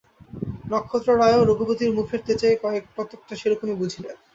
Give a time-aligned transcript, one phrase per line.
[0.69, 2.49] নক্ষত্ররায়ও রঘুপতির মুখের তেজে
[2.97, 4.15] কতকটা সেইরকমই বুঝিলেন।